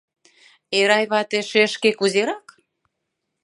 [0.79, 1.39] Эрай вате...
[1.49, 2.45] шешке кузерак?..